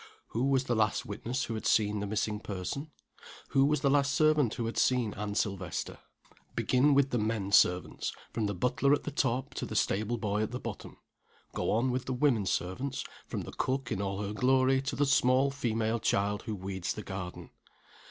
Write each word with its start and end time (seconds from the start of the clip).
Who 0.29 0.45
was 0.45 0.63
the 0.63 0.73
last 0.75 1.05
witness 1.05 1.43
who 1.43 1.53
had 1.53 1.67
seen 1.67 1.99
the 1.99 2.07
missing 2.07 2.39
person? 2.39 2.89
Who 3.49 3.65
was 3.65 3.81
the 3.81 3.89
last 3.91 4.15
servant 4.15 4.55
who 4.55 4.65
had 4.65 4.79
seen 4.79 5.13
Anne 5.13 5.35
Silvester? 5.35 5.99
Begin 6.55 6.95
with 6.95 7.11
the 7.11 7.19
men 7.19 7.51
servants, 7.51 8.11
from 8.33 8.47
the 8.47 8.55
butler 8.55 8.93
at 8.93 9.03
the 9.03 9.11
top 9.11 9.53
to 9.53 9.65
the 9.67 9.75
stable 9.75 10.17
boy 10.17 10.41
at 10.41 10.49
the 10.49 10.59
bottom. 10.59 10.97
Go 11.53 11.69
on 11.69 11.91
with 11.91 12.05
the 12.05 12.13
women 12.13 12.47
servants, 12.47 13.03
from 13.27 13.41
the 13.41 13.51
cook 13.53 13.91
in 13.91 14.01
all 14.01 14.23
her 14.23 14.33
glory 14.33 14.81
to 14.81 14.95
the 14.95 15.05
small 15.05 15.51
female 15.51 15.99
child 15.99 16.41
who 16.47 16.55
weeds 16.55 16.93
the 16.95 17.03
garden. 17.03 17.51